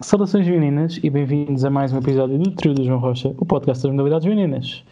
[0.00, 3.82] Saudações meninas e bem-vindos a mais um episódio do Trio do João Rocha, o podcast
[3.82, 4.84] das modalidades meninas.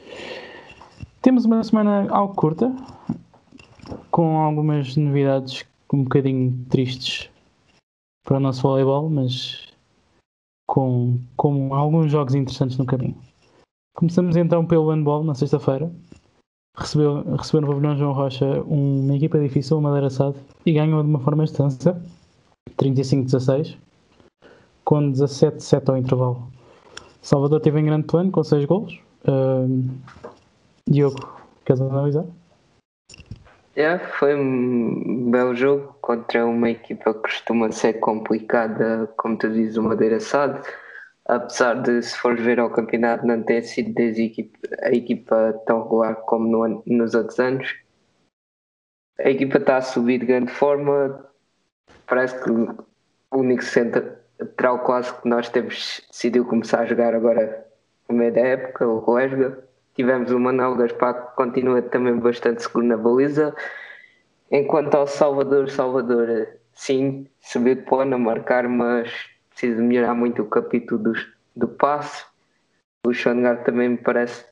[1.22, 2.74] Temos uma semana algo curta,
[4.10, 7.31] com algumas novidades um bocadinho tristes
[8.24, 9.69] para o nosso voleibol, mas
[10.67, 13.17] com, com alguns jogos interessantes no caminho.
[13.95, 15.88] Começamos então pelo handball na sexta-feira.
[16.77, 20.36] Recebeu, recebeu no pavilhão João Rocha uma equipa difícil, uma Madeira Sade,
[20.66, 22.02] e ganhou de uma forma extensa,
[22.77, 23.85] 35-16
[24.86, 26.50] com 17-7 ao intervalo.
[27.20, 28.98] Salvador teve em grande plano com 6 golos.
[29.27, 29.84] Uh,
[30.88, 31.16] Diogo,
[31.64, 32.24] queres analisar?
[33.77, 39.77] Yeah, foi um belo jogo contra uma equipa que costuma ser complicada, como tu dizes,
[39.77, 40.62] o Madeira Sade.
[41.27, 46.46] Apesar de, se fores ver ao campeonato, não ter sido a equipa tão regular como
[46.46, 47.74] no, nos outros anos.
[49.18, 51.28] A equipa está a subir de grande forma.
[52.06, 52.86] Parece que o
[53.33, 54.16] único centro,
[54.56, 57.67] terá quase que nós temos decidido começar a jogar agora
[58.09, 59.65] no meio da época, o Ruesga.
[59.95, 63.55] Tivemos o Manuel Gaspar que continua também bastante seguro na baliza.
[64.51, 69.11] Enquanto ao Salvador, Salvador sim, subiu de a marcar, mas
[69.51, 71.12] precisa melhorar muito o capítulo do,
[71.57, 72.25] do passe.
[73.07, 74.45] O Schoengar também me parece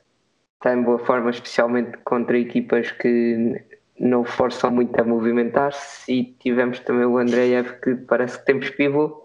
[0.54, 3.62] estar em boa forma, especialmente contra equipas que
[4.00, 6.10] não forçam muito a movimentar-se.
[6.10, 9.23] E tivemos também o Andreev que parece que temos pivô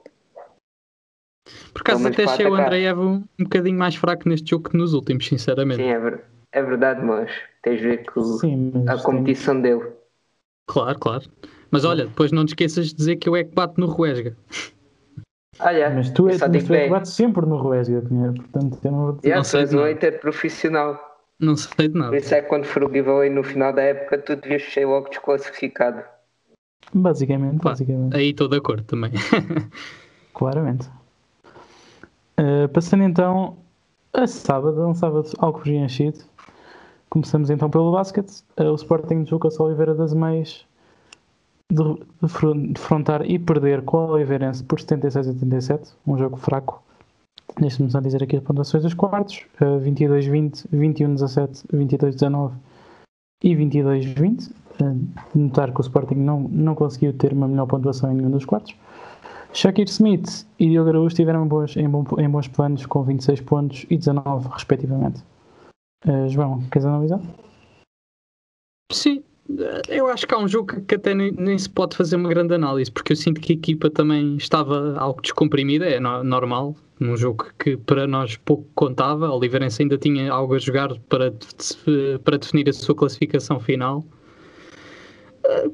[1.73, 4.93] por acaso até achei o Andreev um, um bocadinho mais fraco neste jogo que nos
[4.93, 5.81] últimos, sinceramente.
[5.81, 7.31] Sim, é, ver, é verdade, mas
[7.63, 9.77] tens de ver que Sim, a competição tem...
[9.77, 9.91] dele.
[10.67, 11.25] Claro, claro.
[11.71, 14.35] Mas olha, depois não te esqueças de dizer que eu é que bato no Ruesga.
[15.59, 18.99] Olha, mas tu, é, mas tu é que bates sempre no Ruesga, portanto eu não
[18.99, 19.27] vou dizer.
[19.27, 21.09] Yeah, não sei um hater profissional.
[21.39, 22.11] Não sei de nada.
[22.11, 24.85] Por isso é que quando for o giveaway no final da época, tu devias ser
[24.85, 26.03] logo desclassificado.
[26.93, 28.15] Basicamente, basicamente.
[28.15, 29.11] Aí estou de acordo também.
[30.33, 30.89] Claramente.
[32.39, 33.57] Uh, passando então
[34.13, 36.19] a sábado, um sábado algo preenchido.
[37.09, 38.43] Começamos então pelo basquete.
[38.57, 40.65] Uh, o Sporting de Lucas Oliveira das Meias
[42.71, 45.91] defrontar e perder com o Oliveirense por 76 a 87.
[46.07, 46.81] Um jogo fraco.
[47.59, 52.51] Deixe-me só dizer aqui as pontuações dos quartos: uh, 22-20, 21-17, 22-19
[53.43, 54.49] e 22-20.
[54.81, 58.45] Uh, notar que o Sporting não, não conseguiu ter uma melhor pontuação em nenhum dos
[58.45, 58.73] quartos.
[59.53, 63.85] Shakir Smith e Diogo Araújo estiveram bons, em, bom, em, bons planos com 26 pontos
[63.89, 65.23] e 19, respectivamente.
[66.05, 67.19] Uh, João, queres analisar?
[68.91, 69.23] Sim,
[69.87, 72.53] eu acho que há um jogo que até nem, nem, se pode fazer uma grande
[72.53, 77.17] análise, porque eu sinto que a equipa também estava algo descomprimida, é no, normal, num
[77.17, 79.27] jogo que para nós pouco contava.
[79.27, 81.33] A Oliveirense ainda tinha algo a jogar para,
[82.23, 84.03] para definir a sua classificação final.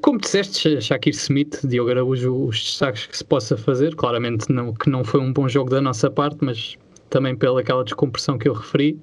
[0.01, 4.89] Como disseste, Shakir Smith, Diogo Araújo, os destaques que se possa fazer, claramente não, que
[4.89, 6.77] não foi um bom jogo da nossa parte, mas
[7.09, 8.99] também pela aquela descompressão que eu referi.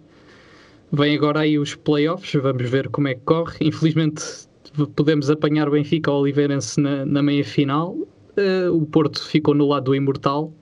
[0.92, 3.56] Vem agora aí os playoffs, vamos ver como é que corre.
[3.60, 4.22] Infelizmente
[4.94, 7.92] podemos apanhar o Benfica ou Oliveirense na, na meia final.
[7.92, 10.52] Uh, o Porto ficou no lado do Imortal.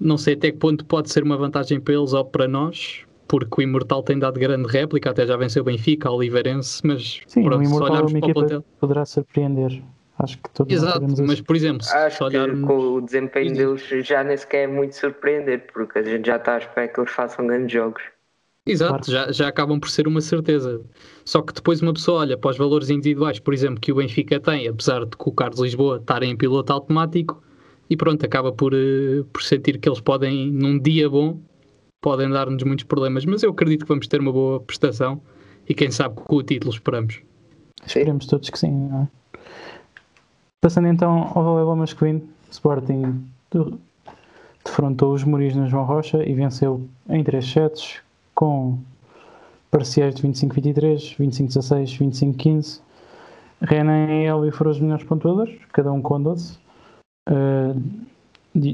[0.00, 3.62] Não sei até que ponto pode ser uma vantagem para eles ou para nós, porque
[3.62, 7.44] o Imortal tem dado grande réplica, até já venceu o Benfica, o Oliveirense, mas Sim,
[7.44, 9.82] pronto, o Imortal é uma equipa poderá surpreender.
[10.18, 12.60] Acho que todos Exato, mas por exemplo, acho olharmos...
[12.60, 16.36] que com o desempenho deles já nem sequer é muito surpreender, porque a gente já
[16.36, 18.02] está à espera que eles façam grandes jogos.
[18.66, 19.10] Exato, claro.
[19.10, 20.82] já, já acabam por ser uma certeza.
[21.24, 24.38] Só que depois uma pessoa olha para os valores individuais, por exemplo, que o Benfica
[24.38, 27.42] tem, apesar de que o Carlos Lisboa estar em piloto automático,
[27.88, 31.40] e pronto, acaba por, uh, por sentir que eles podem, num dia bom,
[32.02, 35.22] podem dar-nos muitos problemas, mas eu acredito que vamos ter uma boa prestação
[35.68, 37.22] e quem sabe com o título esperamos.
[37.86, 39.08] Esperemos todos que sim, não é?
[40.60, 43.24] Passando então ao voleibol masculino, Sporting
[44.64, 48.00] defrontou os Muris no João Rocha e venceu em 3 sets
[48.34, 48.78] com
[49.70, 52.80] parciais de 25-23, 25-16, 25-15.
[53.62, 56.58] Renan e Elvi foram os melhores pontuadores, cada um com 12.
[57.28, 57.80] Uh,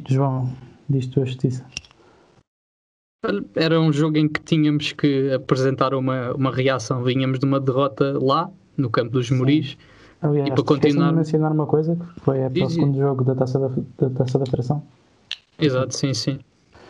[0.09, 0.51] João,
[0.89, 1.65] diz tua justiça.
[3.57, 7.03] Era um jogo em que tínhamos que apresentar uma, uma reação.
[7.03, 9.77] Vínhamos de uma derrota lá, no campo dos Moris.
[10.23, 11.13] Aliás, e para continuar.
[11.13, 14.45] mencionar uma coisa que foi para o segundo jogo da taça da, da taça da
[14.45, 14.83] Federação.
[15.59, 16.39] Exato, sim, sim.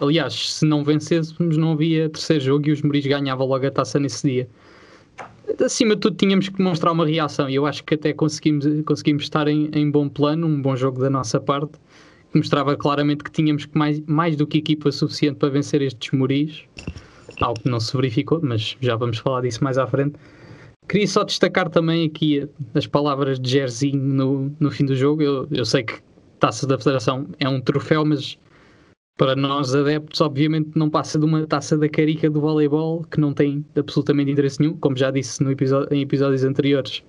[0.01, 3.99] Aliás, se não vencêssemos, não havia terceiro jogo e os Moris ganhavam logo a taça
[3.99, 4.49] nesse dia.
[5.65, 9.23] Acima de tudo, tínhamos que mostrar uma reação e eu acho que até conseguimos, conseguimos
[9.23, 11.73] estar em, em bom plano, um bom jogo da nossa parte
[12.35, 16.65] mostrava claramente que tínhamos mais, mais do que equipa suficiente para vencer estes Moris,
[17.41, 20.15] algo que não se verificou, mas já vamos falar disso mais à frente.
[20.89, 25.23] Queria só destacar também aqui as palavras de Gerzinho no, no fim do jogo.
[25.23, 26.01] Eu, eu sei que
[26.41, 28.39] Taça da Federação é um troféu, mas
[29.19, 33.35] para nós adeptos, obviamente não passa de uma taça da carica do voleibol que não
[33.35, 37.03] tem absolutamente interesse nenhum, como já disse no episódio, em episódios anteriores,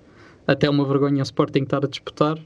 [0.46, 2.36] até uma vergonha o Sporting estar a disputar.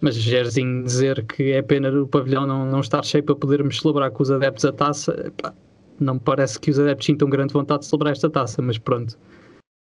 [0.00, 4.10] Mas Gerzinho dizer que é pena o pavilhão não, não estar cheio para podermos celebrar
[4.10, 5.52] com os adeptos a taça, pá,
[5.98, 9.18] não me parece que os adeptos sintam grande vontade de celebrar esta taça, mas pronto.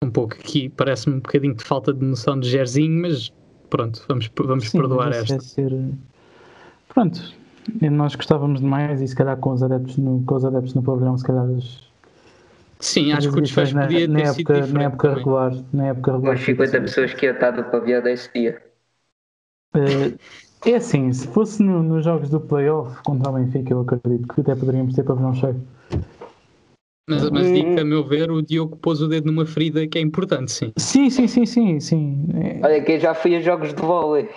[0.04, 3.32] Um pouco aqui parece-me um bocadinho de falta de noção de Gerzinho, mas
[3.70, 5.36] pronto, vamos, vamos Sim, perdoar esta.
[5.36, 5.72] é ser-
[6.94, 7.34] Pronto,
[7.82, 10.84] e nós gostávamos demais e se calhar com os adeptos no, com os adeptos no
[10.84, 11.82] pavilhão, se calhar as,
[12.80, 14.74] Sim, acho que o as desfecho na, podia ter na sido época, diferente.
[14.74, 15.18] na época também.
[15.24, 16.34] regular, na época regular.
[16.36, 18.62] Umas 50 pessoas que iam estar do pavilhão desse dia.
[19.76, 24.34] Eh, é assim, se fosse no- nos jogos do playoff contra o Benfica, eu acredito
[24.34, 25.60] que até poderíamos ter pavilhão cheio.
[27.10, 27.54] Mas, mas Hum.
[27.54, 30.52] digo que, a meu ver, o Diogo pôs o dedo numa ferida que é importante,
[30.52, 30.72] sim.
[30.78, 32.28] Sim, sim, sim, sim, sim.
[32.34, 34.30] É, Olha, que eu já fui a jogos de vôlei.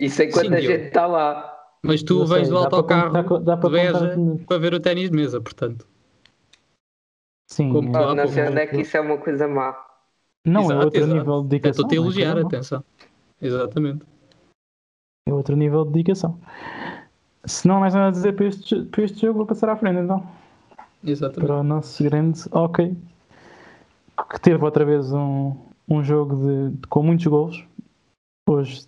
[0.00, 0.78] E sei quanta Sim, Diogo.
[0.78, 1.52] gente está lá.
[1.82, 4.58] Mas tu eu sei, vens do dá para autocarro dá para de Beja contar- para
[4.58, 5.86] ver o ténis de mesa, portanto.
[7.48, 9.76] Sim, Como é- não sei onde é que isso é uma coisa má.
[10.44, 11.14] não, é Exato, outro exato.
[11.14, 11.70] nível de dedicação.
[11.70, 12.84] estou-te a é elogiar, atenção.
[13.40, 14.04] Exatamente.
[15.28, 16.38] É outro nível de dedicação.
[17.44, 19.76] Se não há mais nada a dizer para este, para este jogo, vou passar à
[19.76, 20.26] frente então.
[21.04, 21.46] Exatamente.
[21.46, 22.96] Para o nosso grande ok.
[24.30, 25.54] Que teve outra vez um,
[25.88, 27.64] um jogo de, com muitos gols.
[28.48, 28.86] Hoje,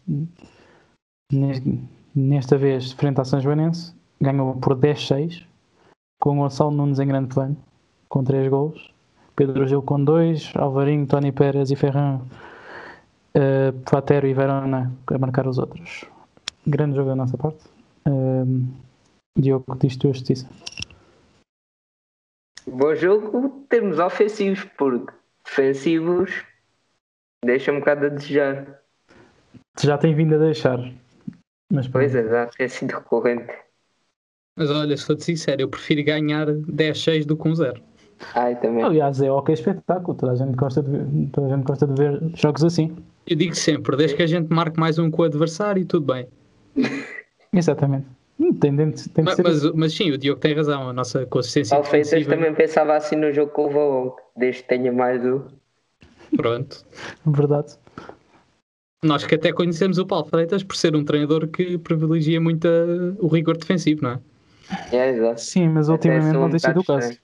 [2.15, 5.47] nesta vez, frente à São Joanense, ganhou por 10-6.
[6.21, 7.57] Com o Gonçalo Nunes em grande plano,
[8.09, 8.93] com 3 gols.
[9.37, 10.53] Pedro Gil com 2.
[10.57, 12.21] Alvarinho, Tony Pérez e Ferran.
[13.35, 16.05] Uh, Platero e Verona a marcar os outros.
[16.67, 17.65] Grande jogo da nossa parte.
[18.07, 18.73] Um,
[19.39, 20.49] Diogo, diz tu a justiça.
[22.67, 25.13] Bom jogo, termos ofensivos, porque
[25.45, 26.45] defensivos
[27.45, 28.83] deixa um bocado a desejar.
[29.81, 30.79] Já tem vindo a deixar.
[31.73, 33.53] Mas Pois é, já tem sido recorrente.
[34.57, 37.81] Mas olha, sou-te sincero, eu prefiro ganhar 10-6 do que um 0.
[38.35, 38.85] Ai, também.
[38.85, 40.17] Aliás, é ok espetáculo.
[40.17, 42.97] Toda a gente gosta de ver, toda a gente gosta de ver jogos assim.
[43.27, 46.27] Eu digo sempre, desde que a gente marque mais um com o adversário, tudo bem.
[47.53, 48.07] Exatamente.
[48.41, 49.43] Hum, Tem, tem, tem Mas, ser.
[49.43, 52.31] mas, mas sim, o Diogo tem razão, a nossa consistência defensiva.
[52.31, 55.45] também pensava assim no jogo com o Valon, desde que tenha mais o.
[56.37, 56.85] Pronto.
[57.27, 57.77] Verdade.
[59.03, 63.15] Nós que até conhecemos o Paulo Freitas por ser um treinador que privilegia muito a-
[63.19, 64.21] o rigor defensivo, não é?
[64.93, 65.41] É, exato.
[65.41, 67.19] Sim, mas Até ultimamente não tem sido o caso.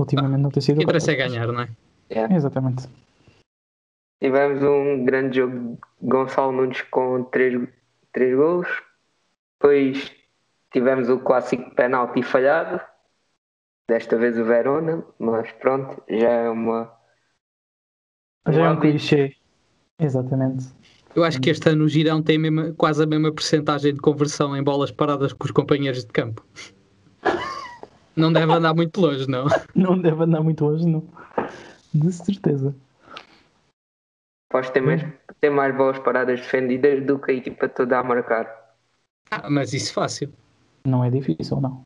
[0.00, 1.68] Ultimamente não tem sido O que interessa é ganhar, não é?
[2.08, 2.32] É.
[2.34, 2.88] Exatamente.
[4.22, 7.68] Tivemos um grande jogo de Gonçalo Nunes com 3,
[8.12, 8.68] três gols.
[9.58, 10.12] Depois
[10.72, 12.80] tivemos o clássico penalti falhado.
[13.88, 16.92] Desta vez o Verona, mas pronto, já é uma.
[18.48, 19.34] Já é um clichê.
[19.98, 20.66] Exatamente.
[21.14, 24.56] Eu acho que este ano o Girão tem mesmo- quase a mesma percentagem de conversão
[24.56, 26.46] em bolas paradas que os companheiros de campo.
[28.16, 29.46] Não deve andar muito longe, não.
[29.74, 31.06] Não deve andar muito hoje, não.
[31.94, 32.74] De certeza.
[34.50, 35.02] Pode ter mais,
[35.40, 38.74] ter mais bolas paradas defendidas do que a equipa toda a marcar.
[39.30, 40.32] Ah, mas isso fácil.
[40.84, 41.84] Não é difícil, não.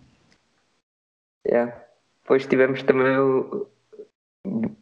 [1.46, 1.66] É.
[2.22, 3.68] Depois tivemos também o-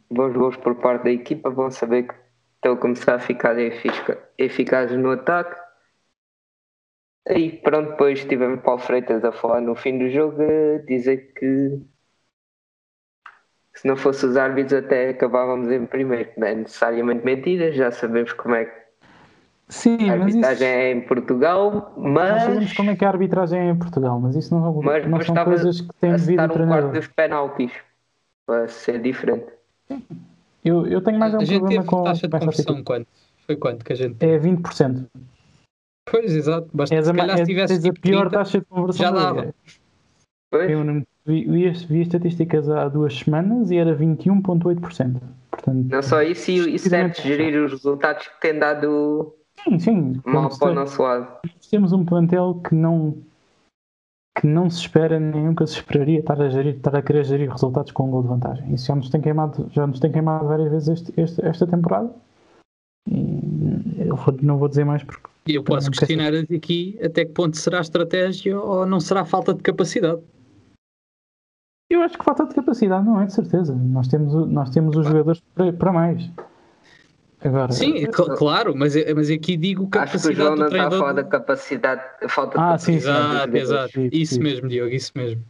[0.09, 1.49] bons gols por parte da equipa.
[1.49, 2.15] Vão saber que
[2.55, 5.59] estão a começar a ficar efica- eficazes no ataque.
[7.27, 11.81] Aí pronto, depois tivemos Paulo Freitas a falar no fim do jogo, a dizer que
[13.73, 16.31] se não fosse os árbitros até acabávamos em primeiro.
[16.37, 18.83] Não é necessariamente mentira, já sabemos como é que
[19.69, 20.51] Sim, a mas isso.
[20.51, 21.93] arbitragem é em Portugal,
[22.27, 25.05] Nós sabemos mas, como é que a arbitragem é em Portugal, mas isso não, mas
[25.07, 26.91] não são coisas que têm devido acertar ao um quarto treinador.
[26.91, 27.71] dos penaltis
[28.45, 29.47] para ser diferente.
[30.63, 33.07] Eu, eu tenho mais um a gente problema teve com, taxa de conversão quanto?
[33.45, 35.09] Foi quanto que a gente É 20%.
[36.09, 36.69] Pois, exato.
[36.73, 39.19] Basta, És se calhar se és, tivesse a pior 30, taxa de conversão já da
[39.33, 39.53] dava.
[40.69, 45.21] Eu não- vi, vi, vi as estatísticas há duas semanas e era 21,8%.
[45.49, 49.33] Portanto, Não só isso, e e certo gerir os resultados que têm dado
[49.63, 50.21] sim, sim.
[50.25, 51.27] mal para o nosso lado.
[51.71, 53.15] temos um plantel que não
[54.39, 57.49] que não se espera nem nunca se esperaria estar a, gerir, estar a querer gerir
[57.51, 58.73] resultados com um gol de vantagem.
[58.73, 62.11] Isso já nos tem queimado, já nos tem queimado várias vezes este- este- esta temporada.
[64.13, 67.57] Eu vou- não vou dizer mais porque E eu posso questionar aqui até que ponto
[67.57, 70.21] será estratégia ou não será falta de capacidade.
[71.89, 73.73] eu acho que falta de capacidade, não é de certeza.
[73.75, 76.29] Nós temos, o- nós temos os jogadores para, para mais.
[77.41, 80.87] Agora, Sim, cl- claro, mas, mas aqui digo Acho que o capacidade João não está
[80.87, 83.07] a falar da capacidade, a falta Ah, de sim, sim.
[83.07, 83.57] capacidade.
[83.57, 83.91] Exato, exato.
[83.93, 85.43] Sim, Isso mesmo, Diogo, isso mesmo.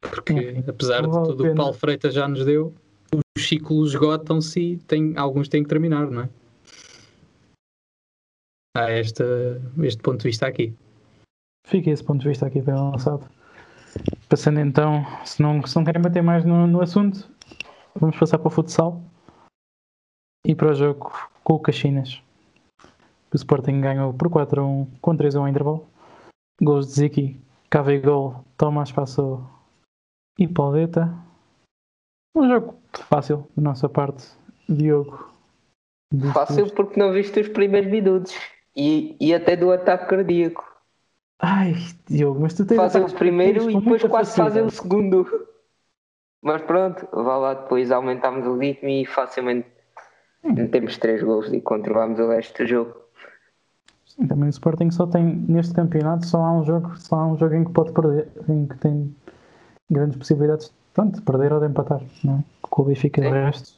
[0.00, 1.54] Porque apesar de tudo o que pena.
[1.56, 2.74] Paulo Freitas já nos deu,
[3.16, 6.28] os ciclos esgotam-se e tem, alguns têm que terminar, não é?
[8.76, 9.24] há esta,
[9.82, 10.74] este ponto de vista aqui.
[11.66, 13.28] Fica esse ponto de vista aqui bem lançado.
[14.28, 17.30] Passando então, se não, se não querem bater mais no, no assunto,
[17.94, 19.00] vamos passar para o futsal
[20.44, 22.20] e para o jogo com o Caxinas.
[23.32, 25.86] O Sporting ganhou por 4 a 1 com 3 a 1 em intervalo.
[26.60, 27.40] Gols de Ziki,
[27.70, 29.48] Cavegol, Tomás passou
[30.38, 31.12] e Pauleta.
[32.34, 34.26] Um jogo fácil da nossa parte.
[34.68, 35.32] Diogo.
[36.32, 38.34] Fácil porque não viste os primeiros minutos
[38.76, 40.64] e, e até do ataque cardíaco.
[41.38, 41.74] Ai,
[42.08, 45.26] Diogo, mas tu tens Fazem o primeiro e depois quase fazem o segundo.
[46.42, 49.66] Mas pronto, vá lá depois aumentámos o ritmo e facilmente
[50.42, 52.94] metemos três gols e controlámos o resto do jogo.
[54.06, 57.36] Sim, também o Sporting só tem, neste campeonato, só há um jogo, só há um
[57.36, 59.14] jogo em que pode perder, em que tem
[59.90, 62.44] grandes possibilidades pronto, de perder ou de empatar, não é?
[62.62, 63.30] Com o Benfica e Sim.
[63.30, 63.74] resto.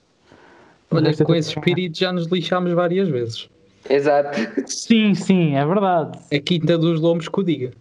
[0.91, 1.59] Olha, com tudo esse ganhar.
[1.59, 3.51] espírito já nos lixámos várias vezes.
[3.91, 4.39] Exato.
[4.69, 6.19] Sim, sim, é verdade.
[6.35, 7.73] A quinta dos lombos que o diga.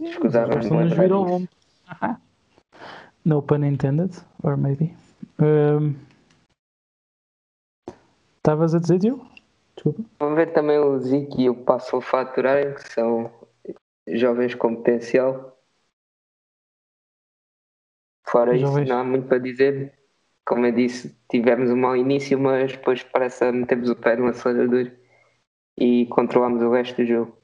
[0.00, 1.34] Escusava-me Só nos virou disso.
[1.34, 1.48] lombo.
[1.88, 2.20] Ahá.
[3.24, 4.94] No pun intended, or maybe.
[5.40, 5.94] Um,
[8.38, 9.26] Estavas a dizer, Diogo?
[9.74, 10.04] Desculpa.
[10.20, 13.30] Vou ver também o Zico e o Passo a faturar, que são
[14.08, 15.55] jovens com potencial.
[18.36, 18.82] Fora Jovens.
[18.82, 19.94] isso, não há muito para dizer.
[20.46, 24.26] Como eu disse, tivemos um mau início, mas depois parece que metemos o pé no
[24.26, 24.92] acelerador
[25.78, 27.36] e controlamos o resto do jogo.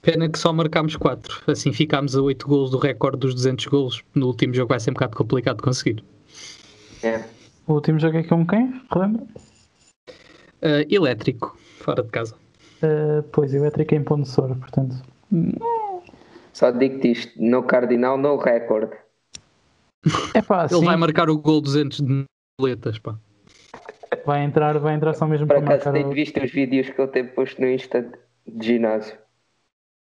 [0.00, 1.50] Pena que só marcámos 4.
[1.50, 4.04] Assim ficámos a 8 golos do recorde dos 200 golos.
[4.14, 6.04] No último jogo vai ser um bocado complicado de conseguir.
[7.02, 7.24] É.
[7.66, 8.80] O último jogo é com quem?
[8.92, 9.26] Relembra?
[10.62, 12.36] Ah, elétrico, fora de casa.
[12.82, 14.94] Uh, pois, eu é em Ponte Sor, portanto.
[16.52, 19.03] Só digo-te isto, no Cardinal, no recorde.
[20.34, 22.24] É pá, Ele sim, vai marcar o gol 200 de
[22.60, 23.18] boletas, pá.
[24.24, 25.92] vai entrar, vai entrar só mesmo Por para acaso marcar.
[25.92, 28.10] tenho o- visto os vídeos que ele tem posto no Insta
[28.46, 29.16] de ginásio.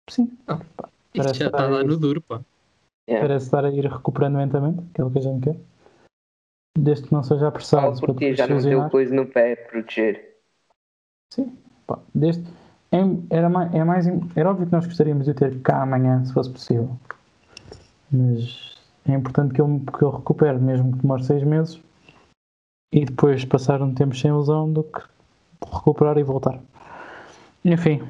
[0.10, 0.68] Sim, Isto
[1.16, 1.88] Parece já está a dar aí.
[1.88, 2.42] no duro, pá.
[3.08, 3.20] É.
[3.22, 5.58] parece estar a ir recuperando lentamente, que é o que a gente quer.
[6.78, 7.84] Desde que não seja apressado.
[7.84, 10.36] Falo por ti, já não deu coisa no pé a proteger.
[11.34, 12.44] Sim, pá, desde,
[12.92, 12.98] é,
[13.30, 16.24] era, mais, é mais, im- era óbvio que nós gostaríamos de o ter cá amanhã,
[16.26, 16.98] se fosse possível.
[18.12, 18.77] Mas
[19.08, 21.80] é importante que eu, que eu recupere, mesmo que demore seis meses,
[22.94, 25.02] e depois passar um tempo sem lesão do que
[25.72, 26.60] recuperar e voltar.
[27.66, 28.02] Enfim,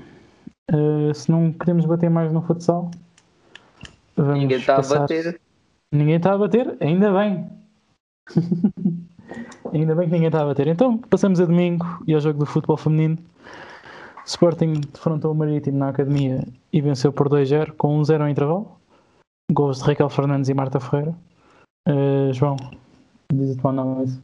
[0.71, 2.91] eh, se não queremos bater mais no futsal,
[4.15, 5.39] vamos Ninguém está a passar- bater.
[5.91, 6.77] Ninguém está a bater?
[6.81, 7.49] Ainda bem.
[9.73, 10.67] Ainda bem que ninguém está a bater.
[10.67, 13.17] Então, passamos a domingo e ao jogo do futebol feminino.
[14.25, 18.77] Sporting defrontou o Marítimo na academia e venceu por 2-0 com 1-0 ao intervalo.
[19.51, 21.15] Gols de Raquel Fernandes e Marta Ferreira.
[21.87, 22.57] Eh, João,
[23.33, 24.21] diz a tua análise.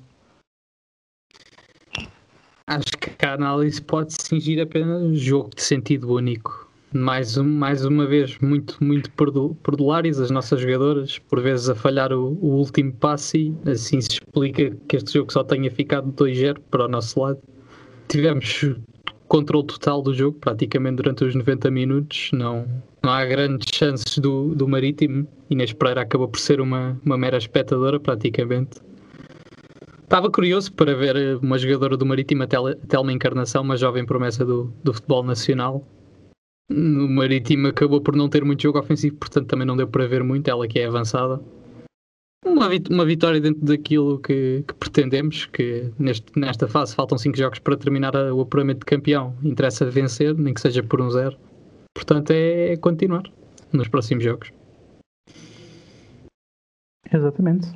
[2.68, 6.70] Acho que a análise pode se cingir apenas a jogo de sentido único.
[6.94, 11.74] Mais, um, mais uma vez, muito, muito perdu- perdulares as nossas jogadoras, por vezes a
[11.74, 16.60] falhar o, o último passe, assim se explica que este jogo só tenha ficado 2-0
[16.70, 17.40] para o nosso lado.
[18.08, 18.76] Tivemos
[19.34, 22.30] controle total do jogo, praticamente durante os 90 minutos.
[22.32, 22.68] Não,
[23.04, 25.28] não há grandes chances do, do Marítimo.
[25.50, 28.80] Inês Pereira acabou por ser uma, uma mera espectadora, praticamente.
[30.04, 33.76] Estava curioso para ver eh, uma jogadora do Marítimo, a Tel- a Telma Encarnação, uma
[33.76, 35.84] jovem promessa do, do futebol nacional.
[36.70, 40.24] O Marítimo acabou por não ter muito jogo ofensivo, portanto também não deu para ver
[40.24, 41.42] muito, ela que é avançada.
[42.46, 47.60] Uma, uma vitória dentro daquilo que, que pretendemos, que neste, nesta fase faltam 5 jogos
[47.60, 49.34] para terminar o apuramento de campeão.
[49.44, 51.38] Interessa vencer, nem que seja por um zero.
[51.96, 53.24] Portanto é continuar
[53.72, 54.52] nos próximos jogos.
[57.12, 57.72] Exatamente.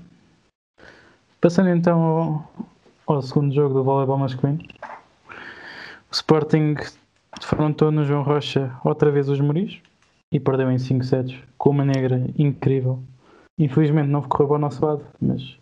[1.40, 2.54] Passando então ao,
[3.06, 4.60] ao segundo jogo do voleibol masculino.
[6.10, 6.76] O Sporting
[7.40, 9.80] defrontou no João Rocha outra vez os Moris
[10.32, 13.02] e perdeu em 5 sets com uma negra incrível.
[13.58, 15.58] Infelizmente não correu ao nosso lado, mas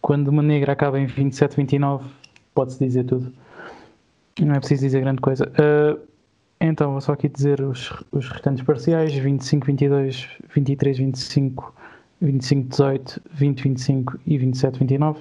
[0.00, 2.02] quando uma negra acaba em 27-29,
[2.54, 3.32] pode-se dizer tudo.
[4.40, 5.50] Não é preciso dizer grande coisa.
[5.58, 5.98] Ah,
[6.60, 11.72] então, vou só aqui dizer os, os restantes parciais: 25-22, 23-25.
[12.22, 15.18] 25-18, 20-25 e 27-29.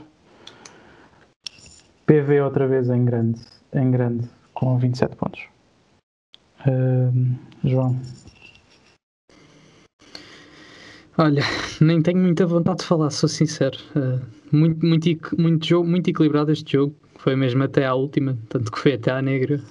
[2.05, 3.41] PV outra vez em grande,
[3.73, 5.43] em grande com 27 pontos.
[6.65, 7.99] Ahm, João,
[11.17, 11.43] Olha,
[11.79, 13.77] nem tenho muita vontade de falar, sou sincero.
[13.95, 16.93] Uh, muito, muito, muito, jogo, muito equilibrado este jogo.
[17.17, 19.61] Foi mesmo até à última, tanto que foi até à negra.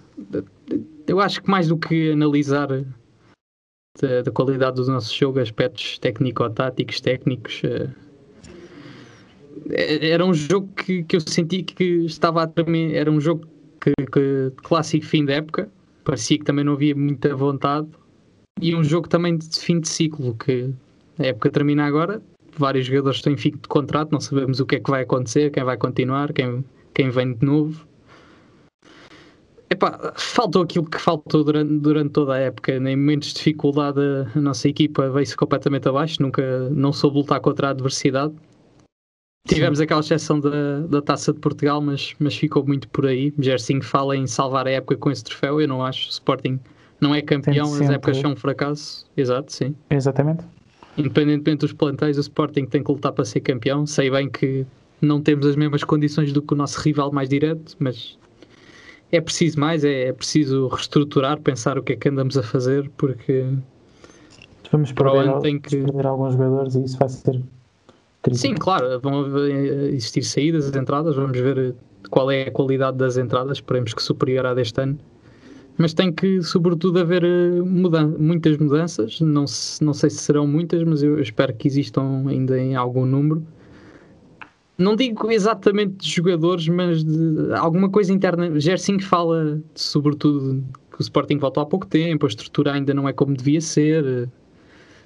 [1.07, 7.01] Eu acho que mais do que analisar da, da qualidade do nosso jogo, aspectos técnico-táticos,
[7.01, 7.93] técnicos, uh,
[9.69, 12.53] era um jogo que, que eu senti que estava a
[12.93, 13.47] era um jogo
[13.81, 15.71] que, que clássico fim de época,
[16.05, 17.89] parecia que também não havia muita vontade,
[18.61, 20.73] e um jogo também de fim de ciclo, que
[21.19, 22.23] a época termina agora,
[22.57, 25.51] vários jogadores estão em fim de contrato, não sabemos o que é que vai acontecer,
[25.51, 27.87] quem vai continuar, quem, quem vem de novo.
[29.71, 32.73] Epá, faltou aquilo que faltou durante, durante toda a época.
[32.73, 33.99] Em momentos de dificuldade,
[34.35, 38.33] a nossa equipa veio-se completamente abaixo, nunca não soube lutar contra a adversidade.
[39.49, 39.85] Tivemos Sim.
[39.85, 43.35] aquela exceção da, da taça de Portugal, mas, mas ficou muito por aí.
[43.39, 45.61] Gersinho fala em salvar a época com esse troféu.
[45.61, 46.09] Eu não acho.
[46.09, 46.59] Sporting
[47.01, 49.07] não é campeão, as épocas são um fracasso.
[49.17, 49.75] Exato, sim.
[49.91, 50.45] Exatamente.
[50.97, 53.87] Independentemente dos plantéis, o Sporting tem que lutar para ser campeão.
[53.87, 54.65] Sei bem que
[55.01, 58.19] não temos as mesmas condições do que o nosso rival mais direto, mas
[59.11, 62.91] é preciso mais, é, é preciso reestruturar, pensar o que é que andamos a fazer,
[62.97, 63.47] porque
[64.73, 65.77] vamos perder, tem que...
[65.77, 67.43] perder alguns jogadores e isso vai ser
[68.23, 68.37] crítico.
[68.37, 71.75] Sim, claro, vão existir saídas, entradas, vamos ver
[72.11, 74.99] qual é a qualidade das entradas, esperemos que superior à deste ano.
[75.77, 79.21] Mas tem que, sobretudo, haver eh, muitas mudanças.
[79.21, 83.05] Não, se, não sei se serão muitas, mas eu espero que existam ainda em algum
[83.05, 83.45] número
[84.77, 88.59] não digo exatamente de jogadores, mas de alguma coisa interna.
[88.59, 93.13] Gerson fala sobretudo que o Sporting voltou há pouco tempo, a estrutura ainda não é
[93.13, 94.29] como devia ser.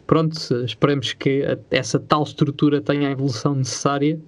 [0.06, 0.34] Pronto,
[0.64, 4.18] esperemos que essa tal estrutura tenha a evolução necessária,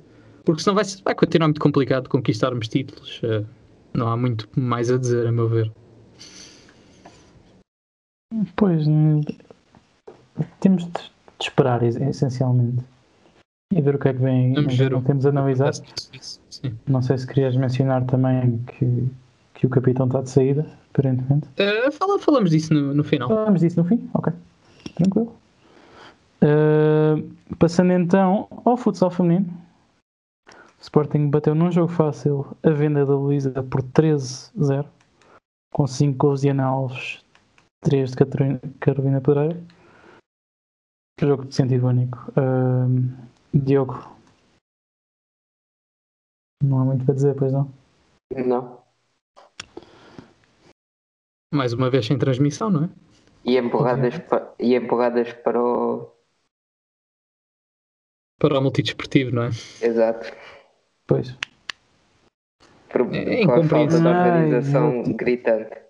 [0.45, 3.21] porque senão vai, vai continuar muito complicado conquistarmos títulos.
[3.23, 3.45] Eh,
[3.95, 5.73] não há muito mais a dizer, a meu ver.
[8.57, 8.87] Pois,
[10.61, 11.01] temos de
[11.41, 12.85] esperar, essencialmente
[13.73, 14.55] e ver o que é que vem.
[14.55, 15.79] Vamos ver não temos analisado.
[16.87, 19.09] Não sei se querias mencionar também que,
[19.55, 21.49] que o capitão está de saída, aparentemente.
[21.59, 23.29] Uh, fala, falamos disso no, no final.
[23.29, 24.11] Falamos disso no fim?
[24.15, 24.33] Ok.
[24.97, 25.33] Tranquilo.
[26.43, 29.47] Uh, passando então ao futsal feminino.
[30.49, 34.85] O Sporting bateu num jogo fácil a venda da Luísa por 13-0,
[35.73, 37.23] com 5 gols de Ana Alves,
[37.83, 38.17] 3 de
[38.79, 39.57] Carolina Pereira.
[41.19, 42.19] Jogo de sentido único.
[42.33, 44.17] Uh, Diogo.
[46.63, 47.73] Não há muito para dizer, pois não?
[48.47, 48.83] Não.
[51.53, 52.91] Mais uma vez sem transmissão, não é?
[53.45, 56.15] E empurradas, pa, e empurradas para o.
[58.39, 59.49] Para o multidesportivo, não é?
[59.49, 60.31] Exato.
[61.07, 61.37] Pois.
[62.91, 65.90] Por, é, com a falta de organização gritante.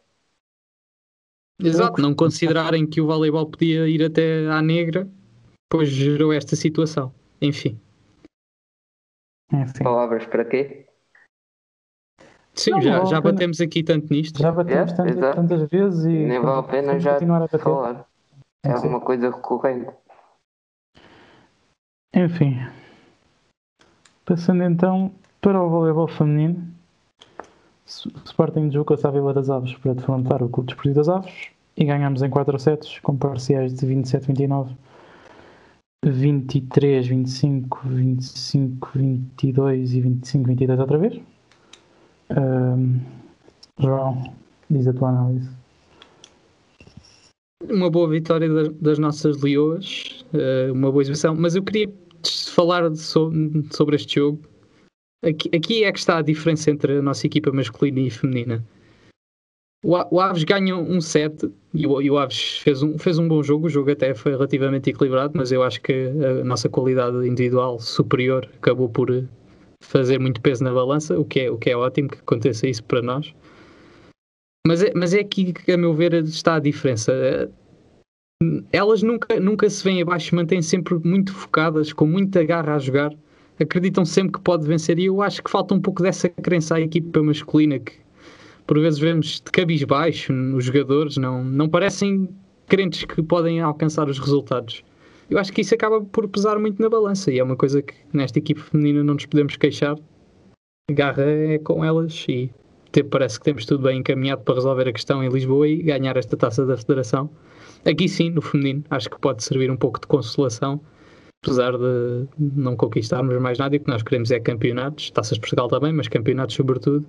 [1.62, 5.08] Exato, não considerarem que o voleibol podia ir até à negra,
[5.68, 7.12] pois gerou esta situação.
[7.40, 7.78] Enfim.
[9.52, 9.82] Enfim.
[9.82, 10.86] Palavras para quê?
[12.54, 14.40] Sim, não, já, já batemos aqui tanto nisto.
[14.40, 16.26] Já batemos tanto, tantas vezes e.
[16.26, 17.60] Nem vale a pena já continuar a bater.
[17.60, 18.06] falar.
[18.64, 18.88] É Enfim.
[18.88, 19.90] uma coisa recorrente.
[22.14, 22.56] Enfim.
[24.24, 26.79] Passando então para o voleibol feminino.
[28.24, 32.22] Sporting deslocou-se à Vila das Aves para defrontar o Clube Desportivo das Aves e ganhamos
[32.22, 34.76] em 4 sets com parciais de 27-29
[36.04, 41.20] 23, 25, 25, 22 e 25, 22 outra vez.
[42.30, 43.00] Um,
[43.78, 44.32] João,
[44.70, 45.50] diz a tua análise.
[47.68, 48.48] Uma boa vitória
[48.80, 51.92] das, nossas Leoas, uh, uma boa exibição, mas eu queria
[52.54, 54.40] falar sobre este jogo.
[55.22, 58.64] Aqui, aqui é que está a diferença entre a nossa equipa masculina e feminina.
[59.82, 63.42] O, Aves ganha um set e o, e o, Aves fez um, fez um bom
[63.42, 63.66] jogo.
[63.66, 65.92] O jogo até foi relativamente equilibrado, mas eu acho que
[66.40, 69.26] a nossa qualidade individual superior acabou por
[69.82, 72.84] fazer muito peso na balança, o que é, o que é ótimo que aconteça isso
[72.84, 73.34] para nós.
[74.66, 77.50] Mas é, mas é aqui que, a meu ver, está a diferença.
[78.72, 83.12] Elas nunca, nunca se vêm abaixo, mantêm sempre muito focadas, com muita garra a jogar,
[83.62, 84.98] acreditam sempre que pode vencer.
[84.98, 87.92] E eu acho que falta um pouco dessa crença à equipa masculina que
[88.66, 92.28] por vezes vemos de cabisbaixo nos jogadores, não, não parecem
[92.68, 94.84] crentes que podem alcançar os resultados.
[95.28, 97.94] Eu acho que isso acaba por pesar muito na balança e é uma coisa que
[98.12, 99.96] nesta equipe feminina não nos podemos queixar.
[100.88, 102.50] A garra é com elas e
[103.10, 106.36] parece que temos tudo bem encaminhado para resolver a questão em Lisboa e ganhar esta
[106.36, 107.30] taça da Federação.
[107.84, 110.80] Aqui sim, no feminino, acho que pode servir um pouco de consolação,
[111.42, 115.40] apesar de não conquistarmos mais nada e o que nós queremos é campeonatos, taças de
[115.40, 117.06] Portugal também, mas campeonatos sobretudo.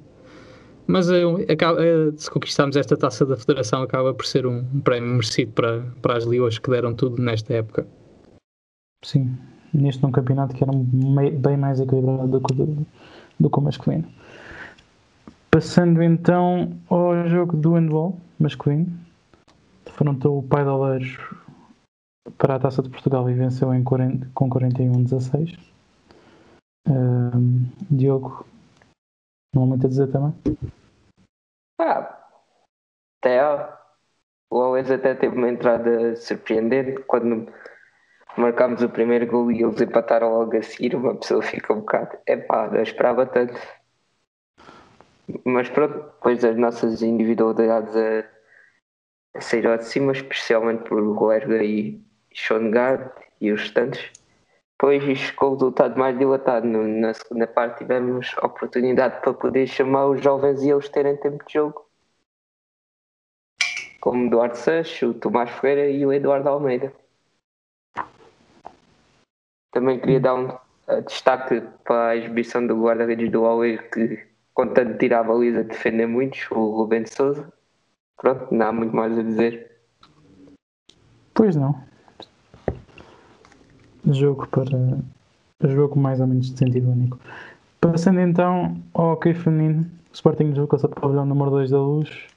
[0.87, 5.11] Mas uh, acaba, uh, se conquistarmos esta taça da Federação, acaba por ser um, prémio
[5.11, 7.85] merecido para, para as Leões que deram tudo nesta época.
[9.03, 9.37] Sim,
[9.73, 12.85] neste um campeonato que era bem mais equilibrado do que, do,
[13.39, 14.05] do que o masculino.
[15.51, 18.87] Passando então ao jogo do handball masculino,
[19.85, 21.17] defrontou o Pai de Oleiros
[22.37, 25.57] para a Taça de Portugal e venceu em 40, com 41-16.
[26.87, 28.45] Um, Diogo,
[29.53, 30.33] não há muito a dizer também.
[31.79, 32.19] Ah,
[33.19, 33.43] até
[34.49, 37.51] o Alves até teve uma entrada surpreendente quando
[38.37, 42.17] marcámos o primeiro gol e eles empataram logo a seguir, uma pessoa fica um bocado,
[42.25, 43.59] é pá, eu esperava tanto.
[45.45, 48.25] Mas pronto, depois das nossas individualidades a,
[49.37, 52.03] a sair ao de cima, especialmente por Huerga e
[52.33, 54.11] Schoengard e os restantes,
[54.81, 60.23] depois com o resultado mais dilatado na segunda parte tivemos oportunidade para poder chamar os
[60.23, 61.85] jovens e eles terem tempo de jogo.
[63.99, 66.91] Como Eduardo Sancho, o Tomás Ferreira e o Eduardo Almeida.
[69.71, 74.97] Também queria dar um uh, destaque para a exibição do guarda-redes do Huawei que, contanto
[74.97, 77.53] tirar a baliza, defender muitos, o Rubem Souza.
[78.17, 79.79] Pronto, não há muito mais a dizer.
[81.35, 81.90] Pois não.
[84.05, 84.99] Jogo para.
[85.69, 87.19] Jogo mais ou menos de sentido único.
[87.79, 92.27] Passando então ao hockey feminino, o Sporting deslocou-se ao pavilhão número 2 da Luz,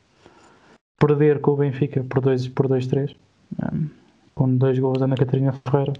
[0.98, 3.16] perder com o Benfica por 2-3, por dois, três,
[3.62, 3.88] um,
[4.34, 5.92] com dois gols da Ana Catarina Ferreira.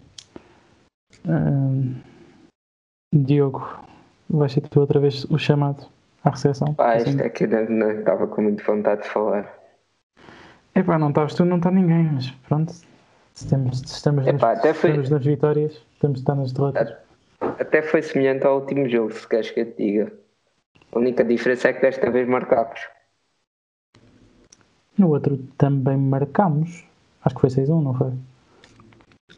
[1.27, 1.95] Um,
[3.15, 3.81] Diogo,
[4.29, 5.87] vais ser tu outra vez o chamado
[6.25, 6.75] à recepção.
[6.79, 9.53] Ah, isto é que eu não estava com muita vontade de falar.
[10.75, 12.75] Epá, não estavas tu, não está ninguém, mas pronto.
[13.35, 16.95] Se estamos, estamos, Epá, nas, até foi- estamos nas vitórias, temos de estar nas derrotas.
[17.41, 20.13] Até foi semelhante ao último jogo, se queres que eu te diga.
[20.93, 22.81] A única diferença é que desta vez marcámos.
[24.97, 26.85] No outro também marcámos.
[27.25, 28.13] Acho que foi 6-1, não foi?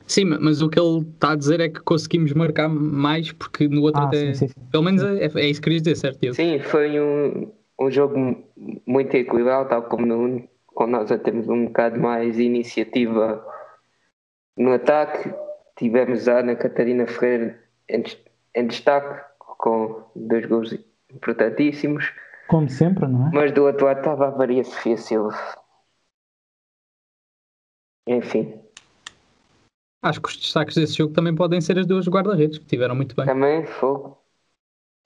[0.06, 3.82] Sim, mas o que ele está a dizer é que conseguimos marcar mais porque no
[3.82, 4.26] outro Ah, até.
[4.26, 4.54] sim, sim, sim.
[4.70, 6.34] Pelo menos é, é isso que querias dizer, certo?
[6.34, 8.44] Sim, foi um, um jogo mu-
[8.86, 13.42] muito equilibrado, tal como no único, com nós já temos um bocado mais iniciativa
[14.56, 15.32] no ataque.
[15.76, 18.18] Tivemos a Ana Catarina Ferreira em, des-
[18.54, 20.74] em destaque, com dois gols
[21.12, 22.12] importantíssimos.
[22.48, 23.30] Como sempre, não é?
[23.32, 25.36] Mas do outro lado estava a Maria Sofia Silva.
[28.06, 28.60] Enfim,
[30.02, 33.16] Acho que os destaques desse jogo também podem ser as duas guarda-redes, que tiveram muito
[33.16, 33.26] bem.
[33.26, 34.16] também fogo.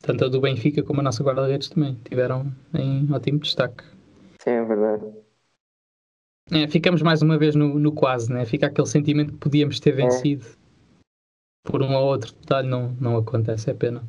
[0.03, 3.83] Tanto a do Benfica como a nossa guarda-redes também tiveram em ótimo destaque.
[4.43, 5.05] Sim, é verdade.
[6.53, 8.45] É, ficamos mais uma vez no, no quase, né?
[8.45, 10.45] Fica aquele sentimento que podíamos ter vencido.
[11.65, 14.03] Por um ou outro detalhe não, não acontece, é pena.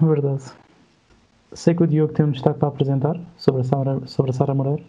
[0.00, 0.44] Verdade.
[1.52, 4.54] Sei que o Diogo tem um destaque para apresentar sobre a Sara, sobre a Sara
[4.54, 4.82] Moreira.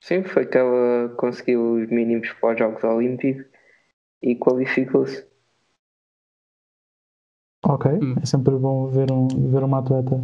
[0.00, 3.46] Sim, foi que ela conseguiu os mínimos para os Jogos Olímpicos
[4.22, 5.26] e qualificou-se.
[7.66, 8.14] Ok, Hum.
[8.22, 10.22] é sempre bom ver, um, ver uma atleta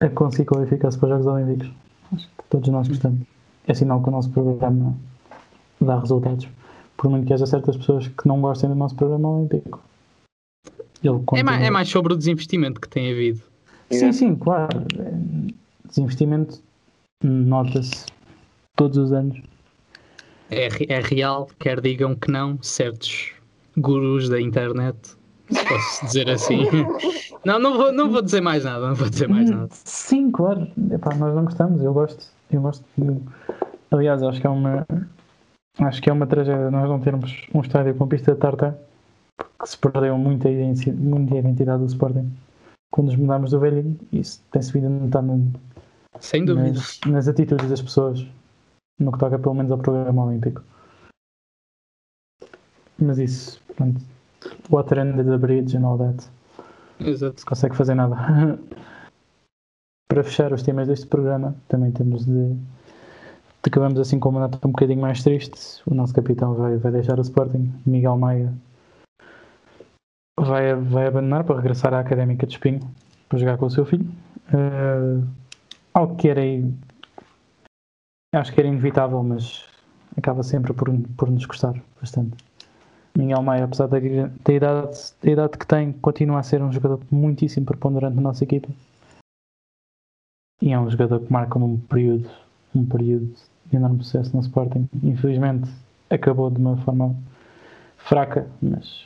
[0.00, 1.74] a conseguir qualificar-se para os Jogos Olímpicos.
[2.12, 3.20] Acho que todos nós gostamos.
[3.66, 4.94] É sinal que o nosso programa
[5.80, 6.48] dá resultados.
[6.96, 9.80] Por muito que haja certas pessoas que não gostem do nosso programa olímpico.
[11.02, 13.40] É, ma- continua- é mais sobre o desinvestimento que tem havido.
[13.90, 14.84] Sim, sim, claro.
[14.98, 15.52] É,
[15.88, 16.62] Desinvestimento
[17.22, 18.06] nota-se
[18.76, 19.40] todos os anos.
[20.50, 23.32] É, é real, quer digam que não, certos
[23.76, 24.96] gurus da internet,
[25.50, 26.58] se posso dizer assim.
[27.44, 29.68] Não, não vou, não vou dizer mais nada, não vou dizer mais Hum, nada.
[29.72, 30.68] Sim, claro.
[30.92, 32.24] Epá, nós não gostamos, eu gosto.
[32.52, 33.20] Eu gosto de...
[33.90, 34.86] Aliás, acho que é uma
[35.80, 38.76] acho que é uma tragédia nós não termos um estádio com pista de tartan
[39.36, 42.32] porque se perdeu muita identidade, muita identidade do Sporting.
[42.92, 45.50] Quando nos mudámos do velho, isso tem-se vindo a notar no-
[46.20, 46.68] Sem dúvida.
[46.68, 48.24] nas, nas atitudes das pessoas
[49.00, 50.62] no que toca pelo menos ao programa olímpico.
[53.00, 54.00] Mas isso, pronto.
[54.70, 56.24] Water under the bridge and all that
[57.00, 57.38] Exato.
[57.38, 58.16] se consegue fazer nada.
[60.08, 62.56] Para fechar os temas deste programa, também temos de.
[63.64, 65.82] Acabamos assim com uma nota um bocadinho mais triste.
[65.86, 67.72] O nosso capitão vai, vai deixar o Sporting.
[67.86, 68.52] Miguel Maia
[70.38, 72.80] vai, vai abandonar para regressar à Académica de Espinho
[73.28, 74.06] para jogar com o seu filho.
[74.52, 75.24] Eh,
[75.94, 76.42] algo que era.
[78.34, 79.64] Acho que era inevitável, mas
[80.16, 82.36] acaba sempre por, por nos custar bastante.
[83.16, 87.00] Miguel Maia, apesar da, da, idade, da idade que tem, continua a ser um jogador
[87.10, 88.68] muitíssimo preponderante na nossa equipa.
[90.60, 92.30] E é um jogador que marca um período,
[92.74, 93.34] um período
[93.66, 94.88] de enorme sucesso no Sporting.
[95.02, 95.68] Infelizmente
[96.08, 97.16] acabou de uma forma
[97.96, 99.04] fraca, mas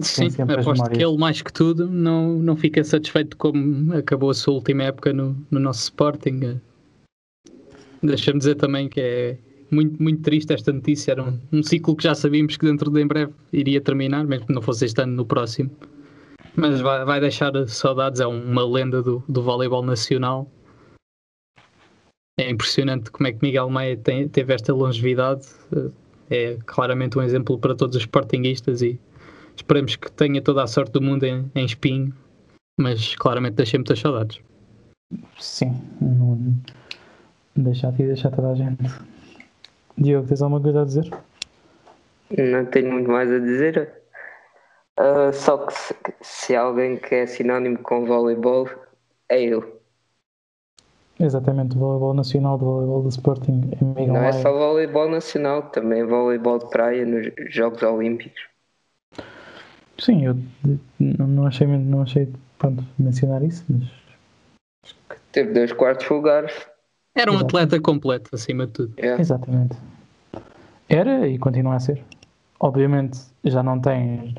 [0.00, 4.54] Sim, aposto que ele, mais que tudo, não, não fica satisfeito como acabou a sua
[4.54, 6.60] última época no, no nosso Sporting.
[8.02, 9.38] Deixa-me dizer também que é
[9.70, 11.12] muito, muito triste esta notícia.
[11.12, 14.46] Era um, um ciclo que já sabíamos que dentro de em breve iria terminar, mesmo
[14.46, 15.70] que não fosse este ano, no próximo.
[16.54, 20.50] Mas vai, vai deixar saudades, é uma lenda do, do voleibol nacional.
[22.38, 25.46] É impressionante como é que Miguel Maia tem, teve esta longevidade.
[26.30, 28.98] É claramente um exemplo para todos os sportinguistas e
[29.56, 32.12] esperemos que tenha toda a sorte do mundo em, em espinho
[32.78, 34.40] Mas claramente deixei muitas saudades.
[35.38, 36.56] Sim, não
[37.56, 38.82] deixar aqui deixar toda a gente.
[39.96, 41.10] Diogo, tens alguma coisa a dizer?
[42.36, 43.92] Não tenho muito mais a dizer.
[44.98, 48.68] Uh, só que se, se alguém que é sinónimo com voleibol,
[49.28, 49.80] é eu.
[51.18, 56.58] Exatamente, voleibol nacional, voleibol do Sporting é Miguel Não é só voleibol nacional, também voleibol
[56.58, 58.48] de praia nos Jogos Olímpicos.
[59.98, 60.36] Sim, eu
[60.98, 64.06] não achei, não achei pronto, mencionar isso, mas
[65.36, 66.66] Teve dois quartos lugares.
[67.16, 67.46] Era um Exato.
[67.46, 68.92] atleta completo, acima de tudo.
[68.98, 69.20] Yeah.
[69.20, 69.74] exatamente.
[70.86, 72.04] Era e continua a ser.
[72.60, 74.34] Obviamente já não tem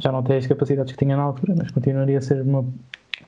[0.00, 2.64] já, não tem as capacidades que tinha na altura, mas continuaria a ser uma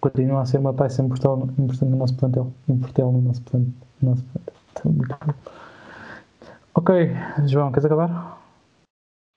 [0.01, 2.53] continua a ser uma peça importante, importante no nosso plantel.
[2.69, 3.73] Importante no nosso plantel.
[4.03, 4.55] No nosso plantel.
[4.77, 5.35] Estou muito bom.
[6.75, 6.95] Ok,
[7.47, 8.41] João, queres acabar?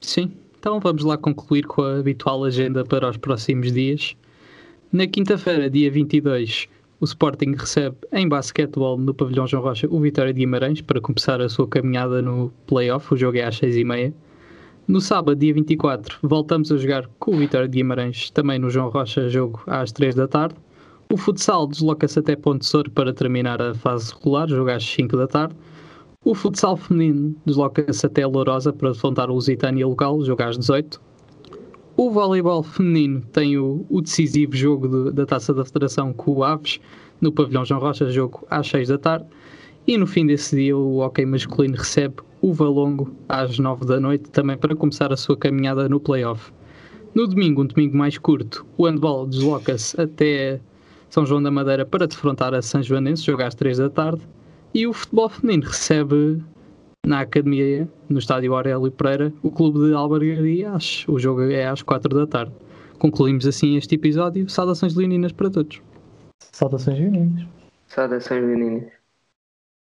[0.01, 4.15] Sim, então vamos lá concluir com a habitual agenda para os próximos dias.
[4.91, 6.67] Na quinta-feira, dia 22,
[7.03, 11.41] o Sporting recebe em basquetebol no pavilhão João Rocha o Vitória de Guimarães para começar
[11.41, 13.13] a sua caminhada no play-off.
[13.13, 14.13] O jogo é às 6h30.
[14.87, 18.87] No sábado, dia 24, voltamos a jogar com o Vitória de Guimarães, também no João
[18.87, 20.55] Rocha, jogo às 3 da tarde.
[21.11, 25.27] O futsal desloca-se até Ponte Sor para terminar a fase regular, jogo às 5 da
[25.27, 25.55] tarde.
[26.23, 31.01] O futsal feminino desloca-se até Lourosa para defrontar o Lusitânia local, jogo às 18.
[31.95, 36.43] O voleibol feminino tem o, o decisivo jogo de- da Taça da Federação com o
[36.43, 36.79] Aves,
[37.21, 39.25] no pavilhão João Rocha, jogo às 6 da tarde.
[39.85, 44.29] E no fim desse dia, o hockey masculino recebe o Valongo às 9 da noite,
[44.31, 46.51] também para começar a sua caminhada no play-off.
[47.13, 50.59] No domingo, um domingo mais curto, o handball desloca-se até
[51.09, 54.21] São João da Madeira para defrontar a São Joanense, jogo às 3 da tarde.
[54.73, 56.41] E o futebol feminino recebe
[57.05, 60.71] na academia, no estádio Aurélio Pereira, o clube de Albergaria.
[61.07, 62.53] O jogo é às 4 da tarde.
[62.97, 64.49] Concluímos assim este episódio.
[64.49, 65.81] Saudações leoninas para todos.
[66.39, 67.45] Saudações juninas.
[67.87, 68.92] Saudações meninas.